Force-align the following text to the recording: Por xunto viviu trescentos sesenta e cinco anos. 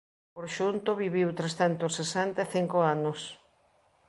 Por 0.35 0.45
xunto 0.57 0.99
viviu 1.03 1.29
trescentos 1.39 1.95
sesenta 1.99 2.39
e 2.45 2.47
cinco 2.55 2.77
anos. 2.95 3.19